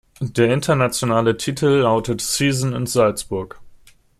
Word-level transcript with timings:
Der 0.19 0.51
internationale 0.51 1.37
Titel 1.37 1.67
lautet 1.81 2.21
"Season 2.21 2.73
in 2.73 2.87
Salzburg". 2.87 3.61